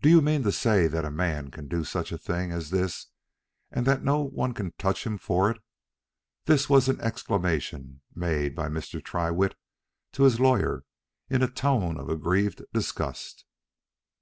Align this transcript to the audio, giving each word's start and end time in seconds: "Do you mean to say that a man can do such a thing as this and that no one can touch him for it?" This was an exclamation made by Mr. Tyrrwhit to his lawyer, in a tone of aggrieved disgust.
"Do 0.00 0.08
you 0.08 0.22
mean 0.22 0.44
to 0.44 0.50
say 0.50 0.86
that 0.86 1.04
a 1.04 1.10
man 1.10 1.50
can 1.50 1.68
do 1.68 1.84
such 1.84 2.10
a 2.10 2.16
thing 2.16 2.52
as 2.52 2.70
this 2.70 3.08
and 3.70 3.84
that 3.86 4.02
no 4.02 4.22
one 4.22 4.54
can 4.54 4.72
touch 4.78 5.04
him 5.06 5.18
for 5.18 5.50
it?" 5.50 5.60
This 6.46 6.70
was 6.70 6.88
an 6.88 6.98
exclamation 7.02 8.00
made 8.14 8.54
by 8.54 8.70
Mr. 8.70 9.04
Tyrrwhit 9.04 9.54
to 10.12 10.22
his 10.22 10.40
lawyer, 10.40 10.84
in 11.28 11.42
a 11.42 11.48
tone 11.50 11.98
of 12.00 12.08
aggrieved 12.08 12.62
disgust. 12.72 13.44